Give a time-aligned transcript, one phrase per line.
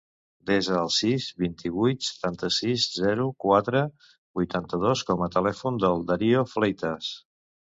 [0.49, 3.83] Desa el sis, vint-i-vuit, setanta-sis, zero, quatre,
[4.41, 7.13] vuitanta-dos com a telèfon del Dario Fleitas.